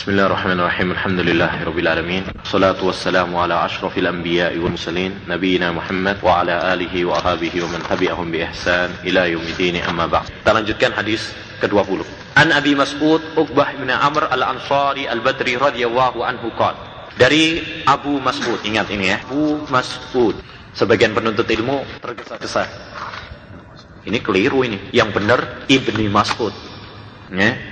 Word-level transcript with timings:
بسم 0.00 0.10
الله 0.10 0.26
الرحمن 0.26 0.60
الرحيم 0.60 0.90
الحمد 0.90 1.20
لله 1.20 1.64
رب 1.64 1.78
العالمين 1.78 2.24
الصلاة 2.44 2.80
والسلام 2.84 3.36
على 3.36 3.64
أشرف 3.64 3.98
الأنبياء 3.98 4.56
والمرسلين 4.58 5.28
نبينا 5.28 5.72
محمد 5.72 6.16
وعلى 6.24 6.74
آله 6.74 7.04
وأصحابه 7.04 7.52
ومن 7.64 7.80
تبعهم 7.90 8.32
بإحسان 8.32 8.90
إلى 9.04 9.30
يوم 9.36 9.42
الدين 9.42 9.76
أما 9.84 10.06
بعد 10.08 10.24
Kita 10.32 10.56
lanjutkan 10.56 10.96
hadis 10.96 11.28
ke-20 11.60 12.08
An 12.40 12.56
Abi 12.56 12.72
Mas'ud 12.72 13.20
Uqbah 13.36 13.76
bin 13.76 13.92
Amr 13.92 14.32
Al-Ansari 14.32 15.12
Al-Badri 15.12 15.60
radhiyallahu 15.60 16.24
anhu 16.24 16.48
qala 16.56 17.12
Dari 17.20 17.60
Abu 17.84 18.16
Mas'ud 18.16 18.56
Ingat 18.64 18.88
ini 18.88 19.12
ya 19.12 19.20
Abu 19.28 19.60
Mas'ud 19.68 20.40
Sebagian 20.72 21.12
penuntut 21.12 21.44
ilmu 21.52 21.84
tergesa-gesa 22.00 22.64
Ini 24.08 24.24
keliru 24.24 24.64
ini 24.64 24.88
Yang 24.96 25.20
benar 25.20 25.68
Ibni 25.68 26.08
Mas'ud 26.08 26.56
ya 27.28 27.69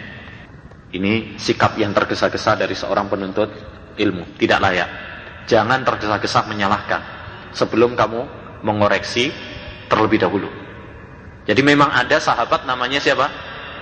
ini 0.90 1.38
sikap 1.38 1.78
yang 1.78 1.94
tergesa-gesa 1.94 2.58
dari 2.58 2.74
seorang 2.74 3.06
penuntut 3.06 3.50
ilmu. 3.94 4.38
Tidak 4.38 4.58
layak. 4.58 4.90
Jangan 5.46 5.86
tergesa-gesa 5.86 6.50
menyalahkan. 6.50 7.02
Sebelum 7.54 7.94
kamu 7.94 8.22
mengoreksi 8.66 9.30
terlebih 9.90 10.22
dahulu. 10.22 10.50
Jadi 11.46 11.62
memang 11.66 11.90
ada 11.90 12.22
sahabat 12.22 12.66
namanya 12.66 13.02
siapa? 13.02 13.26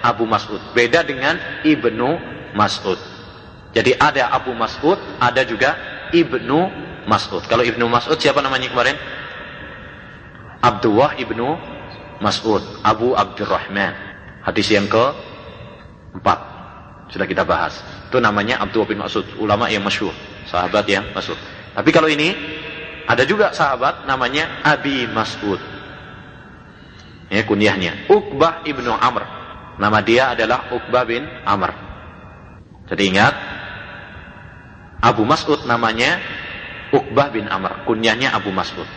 Abu 0.03 0.23
Mas'ud. 0.23 0.59
Beda 0.71 1.03
dengan 1.03 1.35
Ibnu 1.63 2.09
Mas'ud. 2.55 2.99
Jadi 3.75 3.91
ada 3.99 4.31
Abu 4.31 4.55
Mas'ud, 4.55 4.95
ada 5.19 5.43
juga 5.43 5.75
Ibnu 6.15 6.59
Mas'ud. 7.07 7.43
Kalau 7.47 7.63
Ibnu 7.63 7.87
Mas'ud 7.91 8.15
siapa 8.19 8.39
namanya 8.39 8.71
kemarin? 8.71 8.95
Abdullah 10.63 11.15
Ibnu 11.19 11.47
Mas'ud. 12.23 12.63
Abu 12.83 13.15
Abdurrahman. 13.15 13.93
Hadis 14.47 14.71
yang 14.71 14.87
ke 14.87 15.05
empat. 16.15 16.56
Sudah 17.07 17.23
kita 17.23 17.47
bahas. 17.47 17.79
Itu 18.07 18.19
namanya 18.19 18.59
Abdullah 18.63 18.87
bin 18.87 18.99
Mas'ud, 18.99 19.23
ulama 19.39 19.71
yang 19.71 19.83
masyhur, 19.83 20.11
sahabat 20.47 20.83
yang 20.87 21.07
masyhur. 21.15 21.39
Tapi 21.71 21.89
kalau 21.95 22.11
ini 22.11 22.35
ada 23.07 23.23
juga 23.23 23.55
sahabat 23.55 24.03
namanya 24.03 24.63
Abi 24.63 25.07
Mas'ud. 25.07 25.59
Ya 27.27 27.43
kunyahnya 27.43 28.07
Uqbah 28.07 28.63
ibnu 28.67 28.91
Amr. 28.91 29.23
Nama 29.77 29.99
dia 30.03 30.23
adalah 30.35 30.71
Uqbah 30.71 31.03
bin 31.07 31.23
Amr. 31.43 31.71
Jadi 32.87 33.03
ingat 33.07 33.35
Abu 35.03 35.23
Mas'ud 35.27 35.63
namanya 35.67 36.19
Uqbah 36.91 37.31
bin 37.31 37.47
Amr. 37.47 37.87
Kunyahnya 37.87 38.35
Abu 38.35 38.51
Mas'ud. 38.51 38.87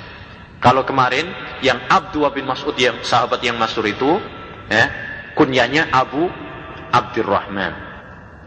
Kalau 0.59 0.83
kemarin 0.87 1.31
yang 1.63 1.79
Abdullah 1.91 2.35
bin 2.35 2.47
Mas'ud 2.47 2.75
yang 2.75 3.03
sahabat 3.07 3.41
yang 3.43 3.57
masyhur 3.57 3.87
itu 3.87 4.19
ya, 4.69 4.87
kunyahnya 5.35 5.91
Abu 5.91 6.29
Abdurrahman 6.91 7.90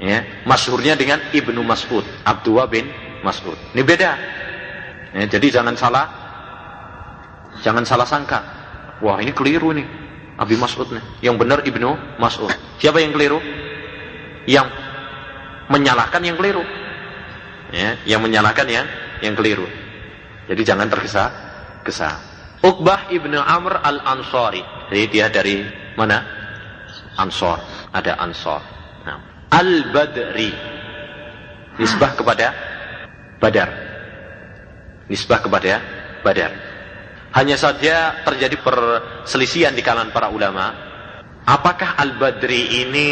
ya 0.01 0.45
masyhurnya 0.47 0.97
dengan 0.97 1.19
Ibnu 1.33 1.61
Mas'ud 1.61 2.05
Abdullah 2.25 2.69
bin 2.69 2.89
Mas'ud. 3.23 3.55
Ini 3.73 3.81
beda. 3.81 4.11
Ya, 5.13 5.25
jadi 5.29 5.61
jangan 5.61 5.75
salah 5.79 6.05
jangan 7.63 7.87
salah 7.87 8.07
sangka. 8.07 8.39
Wah 8.99 9.17
ini 9.23 9.31
keliru 9.31 9.71
nih 9.71 9.87
Abi 10.37 10.59
Mas'ud 10.59 10.89
nih. 10.91 11.03
Yang 11.23 11.35
benar 11.39 11.59
Ibnu 11.63 12.19
Mas'ud. 12.19 12.51
Siapa 12.77 12.99
yang 12.99 13.15
keliru? 13.15 13.39
Yang 14.43 14.67
menyalahkan 15.71 16.21
yang 16.21 16.35
keliru. 16.35 16.63
Ya 17.71 17.97
yang 18.05 18.21
menyalahkan 18.21 18.67
yang 18.67 18.85
yang 19.23 19.33
keliru. 19.33 19.65
Jadi 20.43 20.61
jangan 20.67 20.91
tergesa-gesa 20.91 22.35
Uqbah 22.63 23.11
ibnu 23.11 23.39
Amr 23.39 23.79
al 23.79 24.03
Ansari 24.03 24.59
jadi 24.91 25.03
dia 25.07 25.25
dari 25.31 25.63
mana? 25.97 26.21
Ansor. 27.17 27.57
Ada 27.93 28.17
Ansor 28.19 28.61
Al-Badri. 29.53 30.49
Nisbah 31.77 32.17
kepada 32.17 32.47
Badar. 33.37 33.69
Nisbah 35.05 35.45
kepada 35.45 35.77
Badar. 36.25 36.51
Hanya 37.37 37.53
saja 37.57 38.25
terjadi 38.25 38.57
perselisihan 38.65 39.77
di 39.77 39.85
kalangan 39.85 40.09
para 40.09 40.33
ulama. 40.33 40.73
Apakah 41.45 42.01
Al-Badri 42.01 42.81
ini 42.81 43.07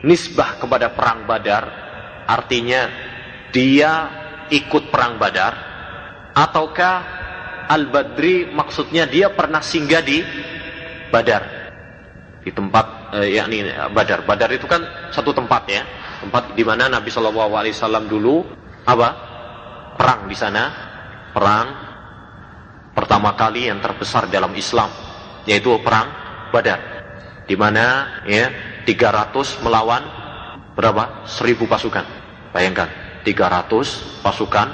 nisbah 0.00 0.56
kepada 0.56 0.96
perang 0.96 1.28
Badar? 1.28 1.64
Artinya 2.24 2.88
dia 3.52 3.92
ikut 4.48 4.88
perang 4.88 5.20
Badar 5.20 5.52
ataukah 6.32 6.96
Al-Badri 7.68 8.48
maksudnya 8.48 9.04
dia 9.04 9.28
pernah 9.28 9.60
singgah 9.60 10.00
di 10.00 10.24
Badar 11.12 11.42
di 12.40 12.48
tempat 12.48 13.01
eh, 13.12 13.36
yakni 13.36 13.68
Badar. 13.92 14.24
Badar 14.24 14.50
itu 14.52 14.64
kan 14.64 14.82
satu 15.12 15.36
tempat 15.36 15.68
ya, 15.68 15.82
tempat 16.24 16.56
di 16.56 16.64
mana 16.64 16.88
Nabi 16.88 17.12
Shallallahu 17.12 17.52
Alaihi 17.52 17.76
Wasallam 17.76 18.08
dulu 18.08 18.42
apa 18.88 19.08
perang 19.96 20.26
di 20.26 20.36
sana, 20.36 20.72
perang 21.30 21.66
pertama 22.96 23.36
kali 23.36 23.68
yang 23.68 23.78
terbesar 23.78 24.28
dalam 24.32 24.52
Islam, 24.56 24.88
yaitu 25.44 25.76
perang 25.84 26.08
Badar, 26.52 26.80
di 27.48 27.56
mana 27.56 28.20
ya 28.28 28.52
300 28.84 29.62
melawan 29.64 30.02
berapa? 30.76 31.24
1000 31.28 31.68
pasukan. 31.68 32.04
Bayangkan, 32.52 32.88
300 33.24 34.20
pasukan 34.20 34.68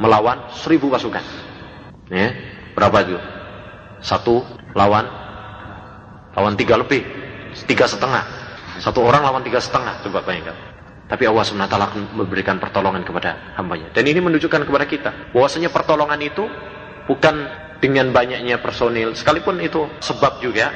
melawan 0.00 0.48
1000 0.52 0.92
pasukan. 0.92 1.24
Ya, 2.08 2.32
berapa 2.72 3.04
itu? 3.04 3.18
Satu 4.00 4.44
lawan 4.72 5.04
lawan 6.34 6.54
tiga 6.58 6.76
lebih. 6.76 7.04
Tiga 7.64 7.88
setengah. 7.88 8.24
Satu 8.78 9.02
orang 9.02 9.24
lawan 9.24 9.42
tiga 9.44 9.62
setengah. 9.62 10.02
Coba 10.04 10.22
bayangkan. 10.22 10.54
Tapi 11.08 11.24
Allah 11.24 11.40
SWT 11.40 11.76
memberikan 12.12 12.60
pertolongan 12.60 13.00
kepada 13.00 13.56
hambanya. 13.56 13.88
Dan 13.96 14.04
ini 14.04 14.20
menunjukkan 14.20 14.68
kepada 14.68 14.84
kita 14.84 15.10
bahwasanya 15.32 15.72
pertolongan 15.72 16.20
itu 16.20 16.44
bukan 17.08 17.48
dengan 17.80 18.12
banyaknya 18.12 18.60
personil 18.60 19.16
sekalipun 19.16 19.56
itu 19.64 19.88
sebab 20.04 20.44
juga 20.44 20.68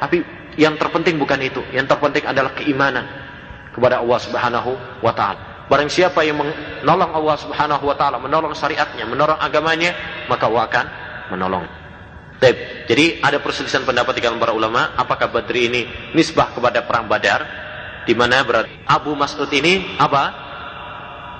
tapi 0.00 0.24
yang 0.56 0.80
terpenting 0.80 1.20
bukan 1.20 1.36
itu. 1.44 1.60
Yang 1.76 1.92
terpenting 1.92 2.24
adalah 2.24 2.56
keimanan 2.56 3.04
kepada 3.76 4.00
Allah 4.00 4.18
Subhanahu 4.24 4.72
wa 5.04 5.12
taala. 5.12 5.68
Barang 5.68 5.92
siapa 5.92 6.24
yang 6.24 6.40
menolong 6.40 7.12
Allah 7.12 7.36
Subhanahu 7.36 7.84
wa 7.84 7.96
taala 7.96 8.16
menolong 8.16 8.56
syariatnya 8.56 9.04
menolong 9.04 9.36
agamanya 9.36 9.92
maka 10.32 10.48
Allah 10.48 10.64
akan 10.64 10.86
menolong 11.32 11.64
Baik. 12.42 12.58
Jadi 12.84 13.04
ada 13.24 13.40
perselisihan 13.40 13.86
pendapat 13.88 14.18
di 14.18 14.20
kalangan 14.20 14.42
para 14.42 14.52
ulama, 14.52 14.92
apakah 14.98 15.32
Badri 15.32 15.70
ini 15.72 15.82
nisbah 16.12 16.52
kepada 16.52 16.84
perang 16.84 17.08
Badar, 17.08 17.40
di 18.04 18.12
mana 18.12 18.44
berarti 18.44 18.84
Abu 18.84 19.16
Mas'ud 19.16 19.48
ini 19.48 19.96
apa? 19.96 20.24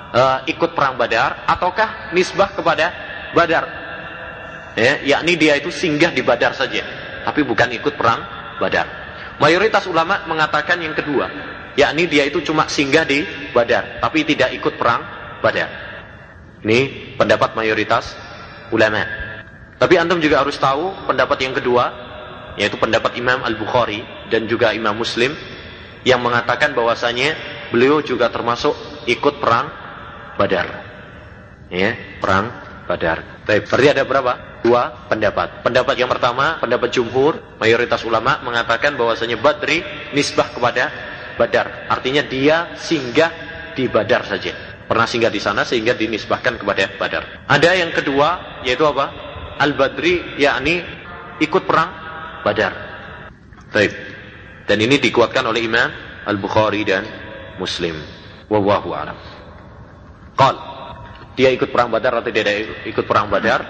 E, 0.09 0.21
ikut 0.55 0.73
perang 0.73 0.97
Badar, 0.97 1.45
ataukah 1.45 2.15
nisbah 2.15 2.49
kepada 2.55 2.89
Badar? 3.37 3.65
Ya, 4.75 4.99
yakni 5.05 5.37
dia 5.37 5.55
itu 5.61 5.69
singgah 5.69 6.09
di 6.11 6.25
Badar 6.25 6.57
saja, 6.57 6.81
tapi 7.23 7.45
bukan 7.45 7.69
ikut 7.77 7.93
perang 7.93 8.25
Badar. 8.57 8.87
Mayoritas 9.37 9.85
ulama 9.85 10.25
mengatakan 10.25 10.81
yang 10.81 10.95
kedua, 10.97 11.29
yakni 11.77 12.09
dia 12.09 12.25
itu 12.25 12.41
cuma 12.41 12.65
singgah 12.65 13.05
di 13.05 13.21
Badar, 13.53 14.01
tapi 14.01 14.25
tidak 14.25 14.49
ikut 14.57 14.79
perang 14.79 15.05
Badar. 15.43 15.69
Ini 16.65 17.13
pendapat 17.19 17.53
mayoritas 17.53 18.17
ulama. 18.73 19.24
Tapi 19.75 19.93
antum 19.99 20.23
juga 20.23 20.39
harus 20.39 20.55
tahu 20.55 21.07
pendapat 21.07 21.37
yang 21.43 21.53
kedua, 21.55 21.91
yaitu 22.55 22.79
pendapat 22.79 23.19
Imam 23.19 23.43
Al-Bukhari 23.43 24.03
dan 24.31 24.47
juga 24.47 24.71
Imam 24.71 24.95
Muslim 24.95 25.35
yang 26.07 26.23
mengatakan 26.23 26.71
bahwasanya 26.71 27.35
beliau 27.73 27.99
juga 27.99 28.31
termasuk 28.31 28.71
ikut 29.09 29.41
perang 29.41 29.67
Badar. 30.39 30.67
Ya, 31.67 31.97
perang 32.21 32.53
Badar. 32.85 33.43
Baik, 33.43 33.67
berarti 33.67 33.89
ada 33.91 34.03
berapa? 34.05 34.33
Dua 34.61 35.09
pendapat. 35.09 35.61
Pendapat 35.65 35.95
yang 35.97 36.09
pertama, 36.09 36.57
pendapat 36.61 36.89
jumhur, 36.93 37.57
mayoritas 37.57 38.01
ulama 38.05 38.41
mengatakan 38.41 38.97
bahwasanya 38.97 39.37
Badri 39.41 39.81
nisbah 40.13 40.49
kepada 40.49 40.89
Badar. 41.35 41.89
Artinya 41.89 42.23
dia 42.25 42.73
singgah 42.77 43.33
di 43.73 43.89
Badar 43.89 44.23
saja. 44.25 44.53
Pernah 44.85 45.09
singgah 45.09 45.33
di 45.33 45.41
sana 45.41 45.65
sehingga 45.65 45.97
dinisbahkan 45.97 46.61
kepada 46.61 46.93
Badar. 47.01 47.45
Ada 47.49 47.73
yang 47.73 47.89
kedua, 47.89 48.61
yaitu 48.61 48.85
apa? 48.85 49.24
Al-Badri 49.59 50.39
yakni 50.39 50.83
ikut 51.39 51.63
perang 51.63 51.89
Badar. 52.43 52.73
Baik. 53.71 53.93
Dan 54.65 54.81
ini 54.81 54.97
dikuatkan 54.97 55.45
oleh 55.45 55.65
Imam 55.65 55.89
Al-Bukhari 56.25 56.81
dan 56.85 57.05
Muslim. 57.61 57.95
Wallahu 58.49 58.93
a'lam. 58.93 59.17
Qal 60.35 60.55
dia 61.35 61.51
ikut 61.51 61.69
perang 61.69 61.91
Badar 61.91 62.23
atau 62.23 62.31
tidak 62.31 62.83
ikut 62.87 63.05
perang 63.05 63.27
Badar 63.27 63.61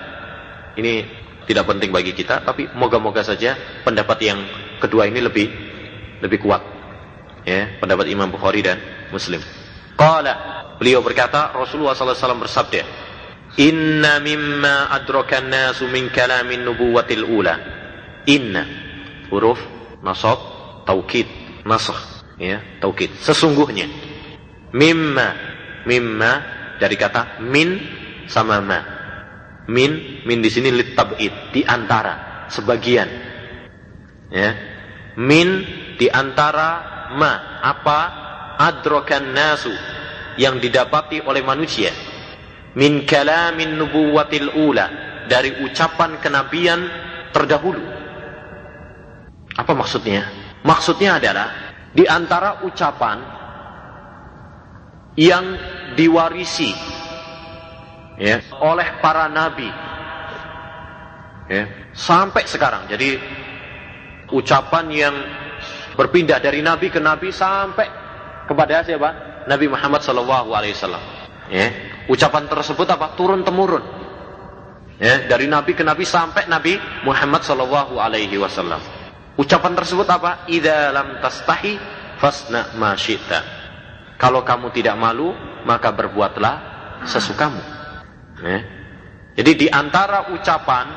ini 0.77 1.05
tidak 1.49 1.65
penting 1.65 1.89
bagi 1.89 2.13
kita 2.13 2.45
tapi 2.45 2.69
moga-moga 2.77 3.25
saja 3.25 3.57
pendapat 3.81 4.17
yang 4.21 4.39
kedua 4.77 5.09
ini 5.09 5.19
lebih 5.21 5.47
lebih 6.21 6.41
kuat 6.41 6.61
ya 7.45 7.81
pendapat 7.81 8.05
Imam 8.09 8.29
Bukhari 8.29 8.61
dan 8.61 8.77
Muslim 9.09 9.41
qala 9.97 10.33
beliau 10.77 11.01
berkata 11.01 11.53
Rasulullah 11.53 11.97
SAW 11.97 12.45
bersabda 12.45 13.04
Inna 13.55 14.19
mimma 14.19 14.91
adrakan 14.91 15.47
nasu 15.47 15.87
min 15.87 16.11
kalamin 16.11 16.67
nubuwatil 16.67 17.23
ula. 17.23 17.55
Inna 18.27 18.63
huruf 19.31 19.59
nasab 20.03 20.39
taukid 20.83 21.27
nasakh 21.63 22.25
ya 22.35 22.59
taukid. 22.83 23.15
Sesungguhnya 23.21 23.87
Mimma. 24.75 25.29
Mimma 25.87 26.31
dari 26.75 26.99
kata 26.99 27.39
min 27.47 27.79
sama 28.27 28.59
ma. 28.59 28.79
Min, 29.71 30.21
min 30.27 30.39
di 30.43 30.49
sini 30.51 30.69
litab'id, 30.69 31.55
di 31.55 31.65
antara, 31.65 32.45
sebagian. 32.53 33.09
Ya. 34.29 34.51
Min 35.17 35.63
di 35.97 36.05
antara 36.11 36.69
ma, 37.15 37.63
apa? 37.63 37.99
Adrokan 38.55 39.35
nasu 39.35 39.73
yang 40.37 40.59
didapati 40.59 41.23
oleh 41.23 41.41
manusia. 41.41 41.91
Min 42.75 43.07
kalamin 43.07 43.79
nubuwatil 43.79 44.51
ula 44.51 44.87
dari 45.31 45.63
ucapan 45.63 46.19
kenabian 46.19 46.79
terdahulu. 47.31 47.81
Apa 49.55 49.71
maksudnya? 49.71 50.27
Maksudnya 50.67 51.17
adalah 51.23 51.47
di 51.95 52.03
antara 52.03 52.67
ucapan 52.67 53.17
yang 55.15 55.55
diwarisi 55.95 56.75
ya, 58.19 58.43
oleh 58.59 58.99
para 58.99 59.31
nabi 59.31 59.71
ya, 61.47 61.63
sampai 61.95 62.43
sekarang. 62.43 62.91
Jadi 62.91 63.15
ucapan 64.35 64.85
yang 64.91 65.15
berpindah 65.95 66.43
dari 66.43 66.59
nabi 66.59 66.91
ke 66.91 66.99
nabi 66.99 67.31
sampai 67.31 67.87
kepada 68.43 68.83
siapa? 68.83 69.09
Nabi 69.47 69.71
Muhammad 69.71 70.03
Wasallam. 70.03 71.03
Ya, 71.47 71.69
ucapan 72.09 72.45
tersebut 72.49 72.87
apa? 72.89 73.13
Turun 73.17 73.41
temurun. 73.45 73.83
Ya, 74.95 75.27
dari 75.27 75.51
nabi 75.51 75.75
ke 75.75 75.83
nabi 75.83 76.07
sampai 76.07 76.47
Nabi 76.47 76.79
Muhammad 77.03 77.43
Shallallahu 77.43 77.99
Alaihi 77.99 78.39
Wasallam. 78.39 78.79
Ucapan 79.35 79.75
tersebut 79.75 80.07
apa? 80.07 80.47
Ida 80.47 80.95
lam 80.95 81.19
tastahi 81.19 81.75
fasna 82.15 82.71
ma 82.79 82.95
Kalau 84.15 84.47
kamu 84.47 84.71
tidak 84.71 84.95
malu, 84.95 85.35
maka 85.67 85.91
berbuatlah 85.91 86.55
sesukamu. 87.03 87.59
Ya. 88.39 88.59
Jadi 89.35 89.51
di 89.59 89.67
antara 89.67 90.31
ucapan 90.31 90.87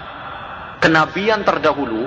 kenabian 0.79 1.43
terdahulu 1.43 2.07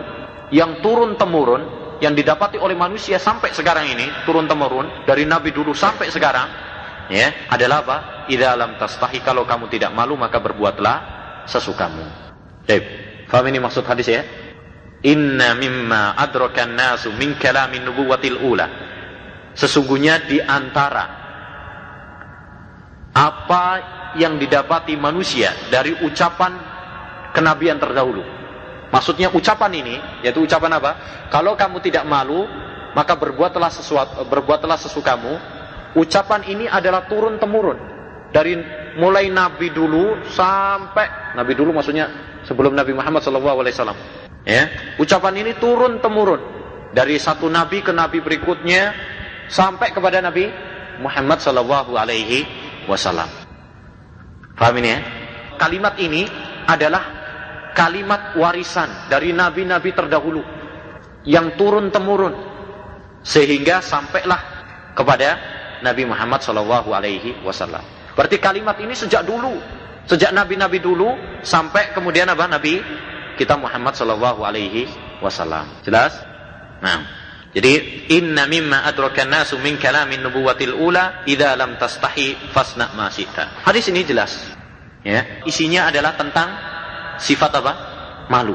yang 0.55 0.79
turun 0.79 1.19
temurun 1.19 1.81
yang 1.99 2.15
didapati 2.15 2.55
oleh 2.55 2.73
manusia 2.73 3.19
sampai 3.19 3.51
sekarang 3.51 3.91
ini 3.91 4.07
turun 4.23 4.47
temurun 4.47 5.03
dari 5.03 5.27
nabi 5.27 5.51
dulu 5.51 5.75
sampai 5.75 6.07
sekarang 6.07 6.70
ya 7.11 7.51
adalah 7.51 7.83
apa? 7.83 7.97
Idza 8.31 8.55
lam 8.55 8.79
tastahi 8.79 9.19
kalau 9.19 9.43
kamu 9.43 9.67
tidak 9.67 9.91
malu 9.91 10.15
maka 10.15 10.39
berbuatlah 10.39 10.97
sesukamu. 11.45 12.07
Baik. 12.63 12.83
Faham 13.27 13.47
ini 13.51 13.59
maksud 13.59 13.83
hadis 13.83 14.07
ya? 14.07 14.23
Inna 15.03 15.57
mimma 15.57 16.15
adrakan 16.15 16.77
nasu 16.77 17.11
min 17.15 17.35
kalamin 17.35 17.83
nubuwatil 17.83 18.39
ula. 18.39 18.67
Sesungguhnya 19.51 20.23
di 20.29 20.39
antara 20.39 21.05
apa 23.11 23.65
yang 24.15 24.39
didapati 24.39 24.95
manusia 24.95 25.51
dari 25.67 25.95
ucapan 26.03 26.55
kenabian 27.35 27.79
terdahulu. 27.79 28.23
Maksudnya 28.91 29.31
ucapan 29.31 29.71
ini, 29.71 29.95
yaitu 30.19 30.43
ucapan 30.43 30.75
apa? 30.75 30.91
Kalau 31.31 31.55
kamu 31.55 31.79
tidak 31.79 32.03
malu, 32.03 32.43
maka 32.91 33.15
berbuatlah 33.15 33.71
sesuatu, 33.71 34.27
berbuatlah 34.27 34.75
sesukamu. 34.75 35.39
Ucapan 35.91 36.47
ini 36.47 36.65
adalah 36.71 37.05
turun 37.11 37.35
temurun 37.35 37.75
dari 38.31 38.55
mulai 38.95 39.27
Nabi 39.27 39.75
dulu 39.75 40.23
sampai 40.23 41.35
Nabi 41.35 41.51
dulu 41.51 41.75
maksudnya 41.75 42.07
sebelum 42.47 42.75
Nabi 42.75 42.95
Muhammad 42.95 43.19
SAW. 43.23 43.95
Ya, 44.47 44.71
ucapan 44.97 45.43
ini 45.43 45.51
turun 45.59 46.01
temurun 46.01 46.41
dari 46.95 47.19
satu 47.19 47.51
Nabi 47.51 47.83
ke 47.83 47.91
Nabi 47.93 48.23
berikutnya 48.23 48.95
sampai 49.51 49.91
kepada 49.91 50.23
Nabi 50.23 50.47
Muhammad 51.03 51.43
SAW. 51.43 51.91
Alaihi 51.95 52.47
Wasallam. 52.87 53.27
Paham 54.55 54.77
ini 54.79 54.89
ya? 54.95 54.99
Kalimat 55.59 55.93
ini 56.01 56.25
adalah 56.65 57.03
kalimat 57.73 58.35
warisan 58.35 59.07
dari 59.07 59.31
nabi-nabi 59.31 59.95
terdahulu 59.95 60.43
yang 61.23 61.55
turun 61.55 61.93
temurun 61.93 62.33
sehingga 63.21 63.79
sampailah 63.79 64.41
kepada 64.97 65.37
Nabi 65.81 66.05
Muhammad 66.05 66.41
Shallallahu 66.41 66.89
Alaihi 66.93 67.41
Wasallam. 67.41 67.81
Berarti 68.13 68.37
kalimat 68.37 68.77
ini 68.79 68.93
sejak 68.93 69.25
dulu, 69.25 69.57
sejak 70.05 70.31
nabi-nabi 70.31 70.81
dulu 70.81 71.41
sampai 71.41 71.93
kemudian 71.95 72.29
apa 72.29 72.45
Nabi 72.45 72.81
kita 73.35 73.57
Muhammad 73.57 73.97
Shallallahu 73.97 74.41
Alaihi 74.45 74.87
Wasallam. 75.19 75.67
Jelas? 75.85 76.17
Nah, 76.81 77.05
jadi 77.51 78.07
inna 78.13 78.47
mimma 78.47 78.87
adrakan 78.87 79.27
nasu 79.27 79.59
min 79.59 79.75
kalamin 79.75 80.23
nubuwatil 80.23 80.75
ula 80.77 81.27
idza 81.27 81.53
lam 81.59 81.75
tastahi 81.75 82.51
fasna 82.55 82.95
ma 82.95 83.11
syi'ta. 83.11 83.65
Hadis 83.67 83.91
ini 83.91 84.07
jelas. 84.07 84.37
Ya, 85.01 85.41
isinya 85.49 85.89
adalah 85.89 86.13
tentang 86.13 86.49
sifat 87.17 87.51
apa? 87.57 87.73
Malu. 88.29 88.53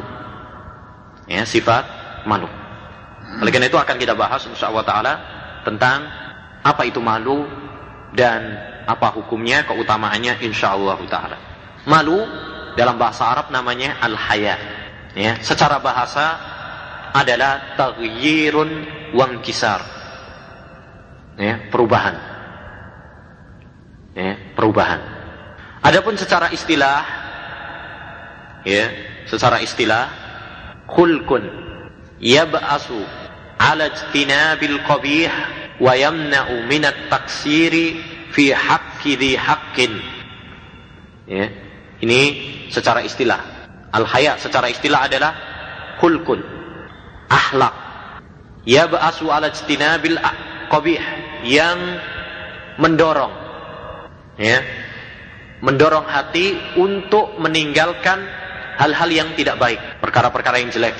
Ya, 1.26 1.42
sifat 1.42 1.84
malu. 2.22 2.46
Oleh 3.42 3.50
karena 3.50 3.66
itu 3.66 3.76
akan 3.76 3.96
kita 3.98 4.14
bahas 4.14 4.46
insyaallah 4.46 4.86
taala 4.86 5.14
tentang 5.66 6.06
apa 6.66 6.82
itu 6.82 6.98
malu 6.98 7.46
dan 8.10 8.58
apa 8.90 9.14
hukumnya, 9.14 9.62
keutamaannya 9.62 10.42
insyaallah 10.42 10.98
taala. 11.06 11.38
Malu 11.86 12.26
dalam 12.74 12.98
bahasa 12.98 13.30
Arab 13.30 13.54
namanya 13.54 14.02
al-haya. 14.02 14.58
Ya, 15.14 15.38
secara 15.40 15.78
bahasa 15.78 16.36
adalah 17.14 17.78
taghyirun 17.78 18.70
wangkisar. 19.14 19.80
Ya, 21.38 21.70
perubahan. 21.70 22.18
Ya, 24.12 24.34
perubahan. 24.58 25.00
Adapun 25.86 26.18
secara 26.18 26.50
istilah 26.50 27.04
ya, 28.66 28.90
secara 29.30 29.62
istilah 29.62 30.10
khulkun 30.90 31.46
yab'asu 32.18 32.98
ala 33.60 33.88
ijtinabil 33.92 34.82
qabih 34.84 35.30
wa 35.80 35.92
yamna'u 35.92 36.64
min 36.68 36.84
at-taksiri 36.84 37.86
fi 38.32 38.52
haqqi 38.52 39.16
dhi 39.16 39.32
haqqin. 39.36 39.92
Ya, 41.26 41.46
ini 42.00 42.20
secara 42.70 43.02
istilah. 43.02 43.40
Al-haya 43.90 44.36
secara 44.36 44.68
istilah 44.68 45.08
adalah 45.08 45.32
khulkun, 45.98 46.44
akhlak. 47.32 47.74
Ya 48.66 48.90
ba'asu 48.90 49.30
ala 49.30 49.48
bil 50.02 50.18
qabih 50.68 51.00
yang 51.46 51.78
mendorong 52.76 53.46
ya 54.36 54.60
mendorong 55.64 56.04
hati 56.04 56.76
untuk 56.76 57.40
meninggalkan 57.40 58.20
hal-hal 58.76 59.08
yang 59.08 59.32
tidak 59.32 59.56
baik, 59.56 59.80
perkara-perkara 60.04 60.60
yang 60.60 60.68
jelek. 60.68 60.92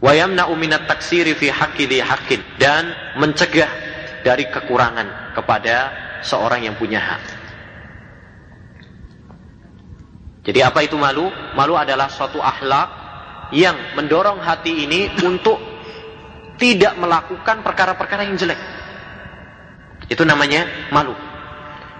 Wa 0.00 0.16
yamna'u 0.16 0.56
minat 0.56 0.88
taksiri 0.88 1.36
fi 1.36 1.52
haqqi 1.52 1.84
di 1.84 2.00
haqqin 2.00 2.40
dan 2.56 2.88
mencegah 3.20 3.68
dari 4.24 4.48
kekurangan 4.48 5.36
kepada 5.36 5.92
seorang 6.24 6.64
yang 6.64 6.76
punya 6.76 7.00
hak. 7.00 7.22
Jadi 10.40 10.60
apa 10.64 10.80
itu 10.80 10.96
malu? 10.96 11.28
Malu 11.52 11.76
adalah 11.76 12.08
suatu 12.08 12.40
akhlak 12.40 12.88
yang 13.52 13.76
mendorong 13.92 14.40
hati 14.40 14.88
ini 14.88 15.12
untuk 15.20 15.60
tidak 16.56 16.96
melakukan 16.96 17.60
perkara-perkara 17.60 18.24
yang 18.24 18.40
jelek. 18.40 18.60
Itu 20.08 20.24
namanya 20.24 20.64
malu. 20.88 21.12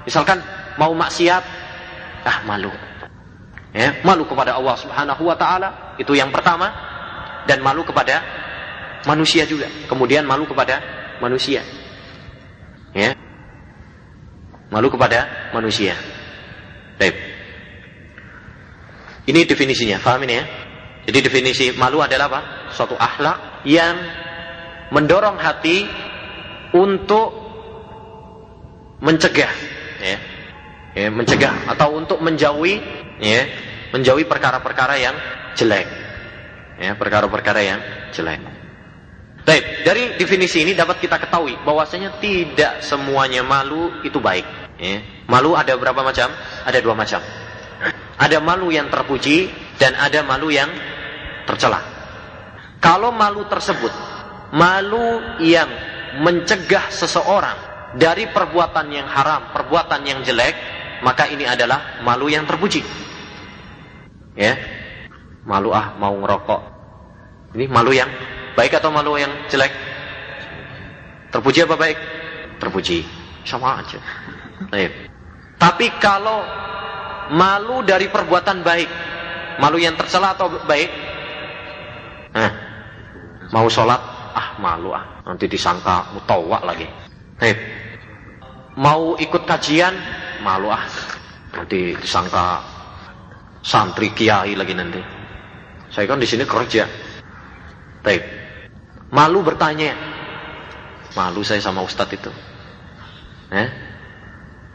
Misalkan 0.08 0.40
mau 0.80 0.96
maksiat, 0.96 1.44
ah 2.24 2.38
malu. 2.48 2.72
Ya, 3.70 4.02
malu 4.02 4.26
kepada 4.26 4.56
Allah 4.56 4.74
Subhanahu 4.80 5.22
wa 5.30 5.36
taala, 5.38 5.94
itu 6.00 6.10
yang 6.16 6.34
pertama 6.34 6.89
dan 7.50 7.66
malu 7.66 7.82
kepada 7.82 8.22
manusia 9.10 9.42
juga. 9.42 9.66
Kemudian 9.90 10.22
malu 10.22 10.46
kepada 10.46 10.78
manusia. 11.18 11.66
Ya. 12.94 13.18
Malu 14.70 14.86
kepada 14.86 15.50
manusia. 15.50 15.98
Baik. 16.94 17.18
Ini 19.26 19.40
definisinya, 19.50 19.98
paham 19.98 20.22
ini 20.30 20.34
ya? 20.38 20.44
Jadi 21.10 21.18
definisi 21.26 21.66
malu 21.74 21.98
adalah 21.98 22.30
apa? 22.30 22.40
Suatu 22.70 22.94
akhlak 22.94 23.66
yang 23.66 23.98
mendorong 24.94 25.38
hati 25.42 25.90
untuk 26.70 27.34
mencegah, 29.02 29.52
ya, 29.98 30.18
ya 30.94 31.08
mencegah 31.10 31.66
atau 31.72 31.98
untuk 31.98 32.22
menjauhi, 32.22 32.78
ya, 33.18 33.42
menjauhi 33.90 34.28
perkara-perkara 34.28 34.94
yang 35.02 35.16
jelek, 35.56 35.88
ya, 36.80 36.96
perkara-perkara 36.96 37.60
yang 37.60 37.80
jelek. 38.16 38.40
Baik, 39.44 39.64
dari 39.84 40.02
definisi 40.20 40.60
ini 40.64 40.76
dapat 40.76 41.00
kita 41.00 41.16
ketahui 41.16 41.56
bahwasanya 41.64 42.20
tidak 42.20 42.84
semuanya 42.84 43.40
malu 43.40 44.04
itu 44.04 44.20
baik. 44.20 44.44
Ya. 44.80 45.00
Malu 45.28 45.56
ada 45.56 45.76
berapa 45.76 46.00
macam? 46.00 46.28
Ada 46.64 46.78
dua 46.80 46.96
macam. 46.96 47.20
Ada 48.20 48.36
malu 48.40 48.68
yang 48.68 48.92
terpuji 48.92 49.48
dan 49.80 49.96
ada 49.96 50.20
malu 50.20 50.52
yang 50.52 50.68
tercela. 51.48 51.80
Kalau 52.80 53.12
malu 53.12 53.48
tersebut, 53.48 53.92
malu 54.52 55.40
yang 55.40 55.68
mencegah 56.20 56.92
seseorang 56.92 57.56
dari 57.96 58.28
perbuatan 58.28 58.86
yang 58.92 59.08
haram, 59.08 59.56
perbuatan 59.56 60.00
yang 60.04 60.20
jelek, 60.20 60.52
maka 61.00 61.32
ini 61.32 61.48
adalah 61.48 62.04
malu 62.04 62.28
yang 62.28 62.44
terpuji. 62.44 62.84
Ya. 64.36 64.56
Malu 65.48 65.72
ah 65.72 65.96
mau 65.96 66.12
ngerokok. 66.12 66.69
Ini 67.50 67.66
malu 67.66 67.90
yang 67.90 68.10
baik 68.54 68.78
atau 68.78 68.94
malu 68.94 69.18
yang 69.18 69.30
jelek? 69.50 69.74
Terpuji 71.34 71.66
apa 71.66 71.74
baik? 71.74 71.98
Terpuji. 72.62 73.02
Sama 73.42 73.82
aja. 73.82 73.98
Baik. 74.70 75.10
Tapi 75.58 75.86
kalau 75.98 76.46
malu 77.34 77.82
dari 77.82 78.06
perbuatan 78.06 78.62
baik, 78.62 78.90
malu 79.58 79.82
yang 79.82 79.98
tercela 79.98 80.38
atau 80.38 80.62
baik? 80.62 80.90
Nah, 82.30 82.52
mau 83.50 83.66
sholat, 83.66 83.98
ah 84.34 84.54
malu 84.62 84.94
ah, 84.94 85.22
nanti 85.26 85.50
disangka 85.50 86.14
mutawa 86.14 86.62
lagi. 86.62 86.86
Baik. 87.34 87.58
Mau 88.78 89.18
ikut 89.18 89.42
kajian, 89.42 89.94
malu 90.46 90.70
ah, 90.70 90.86
nanti 91.50 91.98
disangka 91.98 92.62
santri 93.58 94.14
kiai 94.14 94.54
lagi 94.54 94.74
nanti. 94.78 95.02
Saya 95.90 96.06
kan 96.06 96.22
di 96.22 96.28
sini 96.30 96.46
kerja. 96.46 96.86
Baik. 98.00 98.22
Malu 99.12 99.44
bertanya. 99.44 99.92
Malu 101.12 101.42
saya 101.42 101.58
sama 101.60 101.82
ustadz 101.82 102.14
itu. 102.14 102.30
Eh? 103.50 103.68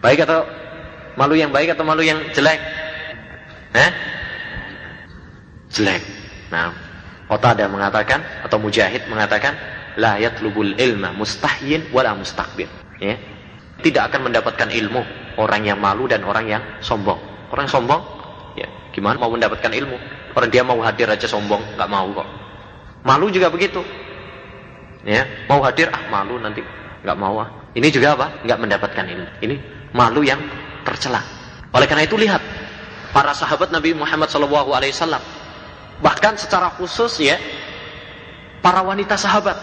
Baik 0.04 0.28
atau 0.28 0.44
malu 1.16 1.34
yang 1.34 1.50
baik 1.50 1.74
atau 1.74 1.88
malu 1.88 2.04
yang 2.04 2.20
jelek? 2.36 2.60
Eh? 3.72 3.92
Jelek. 5.72 6.04
Nah, 6.52 6.72
ada 7.32 7.66
mengatakan 7.72 8.22
atau 8.46 8.60
Mujahid 8.62 9.08
mengatakan 9.10 9.56
la 9.98 10.20
yatlubul 10.20 10.76
ilma 10.76 11.16
mustahyin 11.16 11.90
wala 11.96 12.14
mustakbir. 12.14 12.68
Ya. 13.00 13.16
Tidak 13.80 14.04
akan 14.12 14.32
mendapatkan 14.32 14.72
ilmu 14.72 15.02
orang 15.40 15.68
yang 15.68 15.80
malu 15.80 16.08
dan 16.08 16.24
orang 16.24 16.48
yang 16.48 16.64
sombong. 16.80 17.20
Orang 17.52 17.68
sombong, 17.68 18.02
ya 18.56 18.68
gimana 18.92 19.20
mau 19.20 19.32
mendapatkan 19.32 19.72
ilmu? 19.72 19.98
Orang 20.36 20.50
dia 20.52 20.64
mau 20.64 20.80
hadir 20.84 21.08
aja 21.08 21.28
sombong, 21.28 21.64
nggak 21.76 21.90
mau 21.92 22.08
kok. 22.12 22.28
Malu 23.06 23.30
juga 23.30 23.54
begitu. 23.54 23.86
Ya, 25.06 25.46
mau 25.46 25.62
hadir 25.62 25.94
ah 25.94 26.10
malu 26.10 26.42
nanti 26.42 26.66
nggak 27.06 27.18
mau 27.18 27.38
ah. 27.38 27.70
Ini 27.78 27.88
juga 27.94 28.18
apa? 28.18 28.42
Nggak 28.42 28.60
mendapatkan 28.60 29.06
ilmu. 29.06 29.30
Ini 29.46 29.56
malu 29.94 30.26
yang 30.26 30.42
tercela. 30.82 31.22
Oleh 31.70 31.86
karena 31.86 32.10
itu 32.10 32.18
lihat 32.18 32.42
para 33.14 33.32
sahabat 33.38 33.70
Nabi 33.70 33.94
Muhammad 33.94 34.28
SAW 34.28 35.22
bahkan 36.04 36.36
secara 36.36 36.76
khusus 36.76 37.24
ya 37.24 37.40
para 38.60 38.84
wanita 38.84 39.16
sahabat 39.16 39.56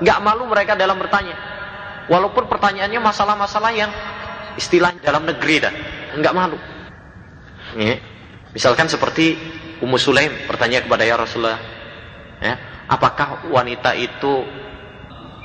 nggak 0.00 0.18
malu 0.24 0.48
mereka 0.48 0.72
dalam 0.72 0.96
bertanya 0.96 1.36
walaupun 2.08 2.48
pertanyaannya 2.48 2.96
masalah-masalah 2.96 3.72
yang 3.76 3.92
istilah 4.56 4.96
dalam 5.04 5.28
negeri 5.28 5.60
dan 5.60 5.74
nggak 6.16 6.32
malu 6.32 6.56
ya. 7.76 8.00
misalkan 8.56 8.88
seperti 8.88 9.36
Ummu 9.76 10.00
Sulaim 10.00 10.32
bertanya 10.48 10.80
kepada 10.80 11.04
ya 11.04 11.20
Rasulullah, 11.20 11.60
ya, 12.40 12.56
apakah 12.86 13.50
wanita 13.50 13.94
itu 13.98 14.46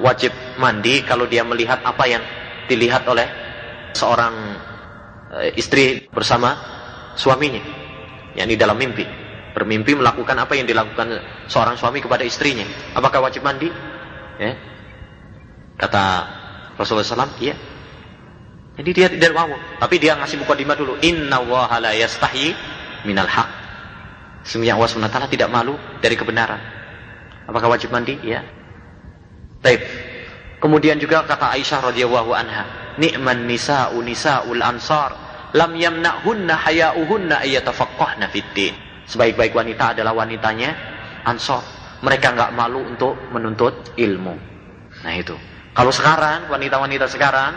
wajib 0.01 0.33
mandi 0.57 1.05
kalau 1.05 1.29
dia 1.29 1.45
melihat 1.45 1.81
apa 1.85 2.03
yang 2.09 2.23
dilihat 2.65 3.05
oleh 3.05 3.27
seorang 3.93 4.33
e, 5.29 5.39
istri 5.59 6.09
bersama 6.09 6.57
suaminya, 7.13 7.61
yang 8.33 8.47
di 8.49 8.57
dalam 8.57 8.77
mimpi, 8.77 9.05
bermimpi 9.53 9.93
melakukan 9.97 10.37
apa 10.39 10.57
yang 10.57 10.65
dilakukan 10.65 11.21
seorang 11.45 11.75
suami 11.77 11.99
kepada 12.01 12.25
istrinya, 12.25 12.65
apakah 12.97 13.21
wajib 13.21 13.45
mandi? 13.45 13.69
Ya. 14.39 14.57
Kata 15.77 16.03
Rasulullah 16.77 17.05
SAW, 17.05 17.37
iya. 17.41 17.57
Jadi 18.71 18.89
dia 18.95 19.07
tidak 19.11 19.35
mau, 19.35 19.51
tapi 19.77 19.99
dia 19.99 20.15
ngasih 20.15 20.41
buka 20.41 20.55
dima 20.55 20.73
dulu. 20.73 20.95
Inna 21.03 21.43
wahala 21.43 21.91
yastahi 21.91 22.55
minal 23.03 23.27
haq. 23.27 23.49
Sesungguhnya 24.41 24.73
Allah 24.73 24.89
SWT 24.89 25.29
tidak 25.29 25.53
malu 25.53 25.77
dari 26.01 26.17
kebenaran. 26.17 26.80
Apakah 27.45 27.73
wajib 27.73 27.89
mandi? 27.93 28.17
Ya. 28.21 28.45
Baik. 29.61 29.81
Kemudian 30.61 31.01
juga 31.01 31.25
kata 31.25 31.57
Aisyah 31.57 31.89
radhiyallahu 31.89 32.31
anha, 32.37 32.95
"Ni'man 33.01 33.49
nisa'u 33.49 33.97
nisa'ul 34.01 34.61
ansar, 34.61 35.13
lam 35.57 35.73
yamna'hunna 35.73 36.53
haya'uhunna 36.53 37.41
ayyatafaqqahna 37.41 38.29
fid 38.29 38.45
din." 38.53 38.73
Sebaik-baik 39.09 39.51
wanita 39.51 39.97
adalah 39.97 40.15
wanitanya 40.15 40.71
Ansor. 41.21 41.61
Mereka 42.01 42.33
nggak 42.33 42.51
malu 42.57 42.81
untuk 42.81 43.13
menuntut 43.29 43.93
ilmu. 43.93 44.33
Nah 45.05 45.13
itu. 45.13 45.37
Kalau 45.71 45.93
sekarang, 45.93 46.49
wanita-wanita 46.49 47.05
sekarang, 47.05 47.53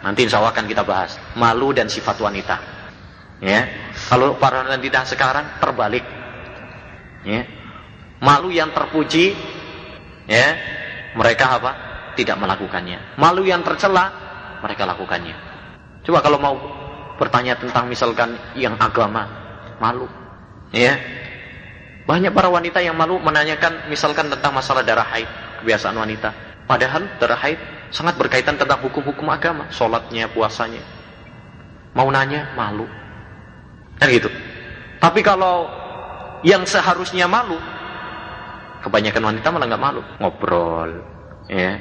nanti 0.00 0.24
insya 0.24 0.40
Allah 0.40 0.56
akan 0.56 0.66
kita 0.66 0.82
bahas. 0.82 1.20
Malu 1.36 1.76
dan 1.76 1.86
sifat 1.92 2.16
wanita. 2.18 2.56
Ya, 3.42 3.66
kalau 4.08 4.38
para 4.38 4.64
wanita 4.64 5.04
sekarang 5.04 5.60
terbalik. 5.60 6.06
Ya. 7.26 7.44
Malu 8.22 8.54
yang 8.54 8.70
terpuji, 8.70 9.34
ya, 10.30 10.54
mereka 11.18 11.58
apa? 11.58 11.72
Tidak 12.14 12.38
melakukannya. 12.38 13.18
Malu 13.18 13.42
yang 13.42 13.66
tercela, 13.66 14.14
mereka 14.62 14.86
lakukannya. 14.86 15.34
Coba 16.06 16.22
kalau 16.22 16.38
mau 16.38 16.54
bertanya 17.18 17.58
tentang 17.58 17.90
misalkan 17.90 18.38
yang 18.54 18.78
agama, 18.78 19.26
malu. 19.82 20.06
Ya. 20.70 20.98
Banyak 22.06 22.34
para 22.34 22.50
wanita 22.50 22.82
yang 22.82 22.98
malu 22.98 23.18
menanyakan 23.22 23.86
misalkan 23.86 24.26
tentang 24.30 24.54
masalah 24.54 24.82
darah 24.82 25.06
haid, 25.06 25.26
kebiasaan 25.62 25.94
wanita. 25.94 26.30
Padahal 26.66 27.06
darah 27.18 27.38
haid 27.38 27.58
sangat 27.94 28.18
berkaitan 28.18 28.58
tentang 28.58 28.82
hukum-hukum 28.82 29.26
agama, 29.30 29.66
sholatnya, 29.70 30.26
puasanya. 30.30 30.82
Mau 31.94 32.06
nanya, 32.10 32.54
malu. 32.54 32.86
Kan 33.98 34.10
gitu. 34.10 34.30
Tapi 34.98 35.20
kalau 35.22 35.70
yang 36.42 36.66
seharusnya 36.66 37.30
malu, 37.30 37.54
kebanyakan 38.82 39.22
wanita 39.32 39.48
malah 39.54 39.66
nggak 39.70 39.82
malu, 39.82 40.02
ngobrol, 40.18 40.90
ya, 41.46 41.78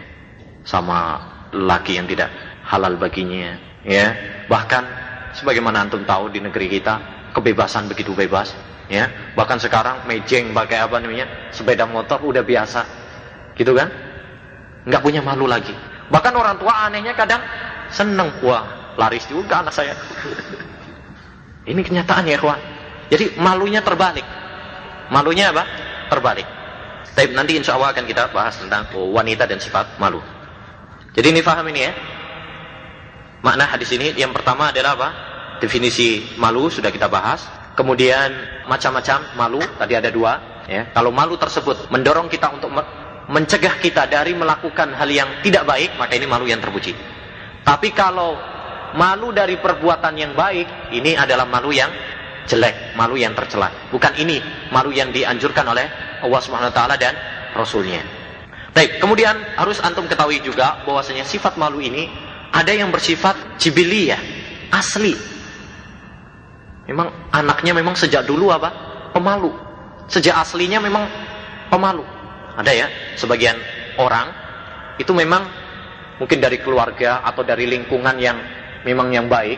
sama 0.62 1.18
laki 1.52 1.98
yang 1.98 2.06
tidak 2.06 2.30
halal 2.64 2.96
baginya, 2.96 3.58
ya. 3.84 4.14
Bahkan 4.46 4.84
sebagaimana 5.36 5.90
antum 5.90 6.06
tahu 6.06 6.30
di 6.30 6.40
negeri 6.40 6.70
kita 6.70 6.94
kebebasan 7.34 7.90
begitu 7.90 8.14
bebas, 8.14 8.54
ya. 8.88 9.34
Bahkan 9.34 9.58
sekarang 9.58 10.06
mejeng 10.06 10.54
pakai 10.54 10.78
apa 10.86 11.02
namanya 11.02 11.50
sepeda 11.50 11.90
motor 11.90 12.22
udah 12.22 12.46
biasa, 12.46 12.82
gitu 13.58 13.74
kan? 13.74 13.90
Nggak 14.86 15.02
punya 15.02 15.22
malu 15.26 15.50
lagi. 15.50 15.74
Bahkan 16.14 16.34
orang 16.38 16.62
tua 16.62 16.88
anehnya 16.88 17.18
kadang 17.18 17.42
seneng, 17.90 18.30
wah 18.46 18.94
laris 18.96 19.26
juga 19.26 19.66
anak 19.66 19.74
saya. 19.74 19.98
Ini 21.66 21.78
kenyataan 21.82 22.26
ya 22.26 22.38
kawan. 22.42 22.58
Jadi 23.12 23.38
malunya 23.38 23.84
terbalik. 23.86 24.26
Malunya 25.12 25.52
apa? 25.52 25.64
Terbalik. 26.10 26.61
Tapi 27.12 27.36
nanti 27.36 27.60
insya 27.60 27.76
Allah 27.76 27.92
akan 27.92 28.06
kita 28.08 28.32
bahas 28.32 28.56
tentang 28.56 28.88
wanita 28.96 29.44
dan 29.44 29.60
sifat 29.60 30.00
malu. 30.00 30.24
Jadi 31.12 31.28
ini 31.36 31.42
faham 31.44 31.68
ini 31.68 31.82
ya. 31.84 31.92
Makna 33.44 33.68
hadis 33.68 33.92
ini 33.92 34.16
yang 34.16 34.32
pertama 34.32 34.72
adalah 34.72 34.96
apa? 34.96 35.10
Definisi 35.60 36.38
malu 36.40 36.72
sudah 36.72 36.88
kita 36.88 37.12
bahas. 37.12 37.44
Kemudian 37.76 38.32
macam-macam 38.68 39.36
malu 39.36 39.62
tadi 39.76 39.94
ada 39.98 40.08
dua. 40.08 40.64
Ya. 40.72 40.88
Kalau 40.96 41.12
malu 41.12 41.36
tersebut 41.36 41.92
mendorong 41.92 42.32
kita 42.32 42.48
untuk 42.54 42.72
mencegah 43.28 43.76
kita 43.84 44.08
dari 44.08 44.32
melakukan 44.32 44.96
hal 44.96 45.10
yang 45.12 45.44
tidak 45.44 45.68
baik, 45.68 45.96
maka 46.00 46.16
ini 46.16 46.28
malu 46.28 46.48
yang 46.48 46.64
terpuji. 46.64 46.96
Tapi 47.62 47.92
kalau 47.92 48.40
malu 48.96 49.32
dari 49.32 49.60
perbuatan 49.60 50.14
yang 50.16 50.34
baik, 50.36 50.92
ini 50.96 51.16
adalah 51.16 51.48
malu 51.48 51.72
yang 51.72 51.92
jelek, 52.50 52.98
malu 52.98 53.18
yang 53.18 53.34
tercela. 53.38 53.70
Bukan 53.94 54.18
ini 54.18 54.42
malu 54.74 54.90
yang 54.94 55.14
dianjurkan 55.14 55.66
oleh 55.68 55.86
Allah 56.22 56.42
Subhanahu 56.42 56.72
wa 56.72 56.76
taala 56.76 56.96
dan 56.98 57.14
rasulnya. 57.54 58.02
Baik, 58.72 59.04
kemudian 59.04 59.36
harus 59.60 59.84
antum 59.84 60.08
ketahui 60.08 60.40
juga 60.40 60.80
bahwasanya 60.88 61.28
sifat 61.28 61.60
malu 61.60 61.84
ini 61.84 62.08
ada 62.56 62.72
yang 62.72 62.88
bersifat 62.88 63.60
jibiliyah, 63.60 64.20
asli. 64.72 65.16
Memang 66.88 67.12
anaknya 67.32 67.76
memang 67.76 67.96
sejak 67.96 68.24
dulu 68.24 68.52
apa? 68.52 68.72
Pemalu. 69.12 69.52
Sejak 70.08 70.40
aslinya 70.40 70.80
memang 70.80 71.08
pemalu. 71.68 72.04
Ada 72.56 72.72
ya, 72.72 72.88
sebagian 73.16 73.56
orang 74.00 74.28
itu 75.00 75.12
memang 75.16 75.48
mungkin 76.20 76.40
dari 76.40 76.60
keluarga 76.60 77.24
atau 77.24 77.44
dari 77.44 77.68
lingkungan 77.68 78.16
yang 78.20 78.38
memang 78.84 79.12
yang 79.12 79.26
baik 79.32 79.58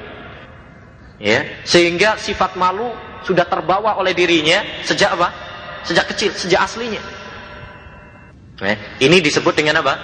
ya. 1.24 1.64
Sehingga 1.64 2.20
sifat 2.20 2.60
malu 2.60 2.92
sudah 3.24 3.48
terbawa 3.48 3.96
oleh 3.96 4.12
dirinya 4.12 4.84
sejak 4.84 5.16
apa? 5.16 5.32
Sejak 5.88 6.12
kecil 6.12 6.36
sejak 6.36 6.68
aslinya. 6.68 7.00
Ya. 8.60 8.76
ini 9.00 9.24
disebut 9.24 9.56
dengan 9.56 9.80
apa? 9.80 9.96